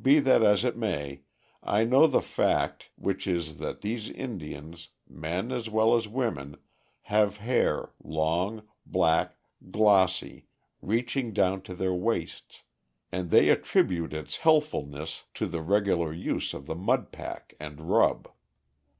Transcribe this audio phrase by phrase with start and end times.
[0.00, 1.22] Be that as it may,
[1.60, 6.58] I know the fact, which is that these Indians, men as well as women,
[7.10, 9.34] have hair, long, black,
[9.72, 10.46] glossy,
[10.80, 12.62] reaching down to their waists,
[13.10, 18.30] and they attribute its healthfulness to the regular use of the mud pack and rub.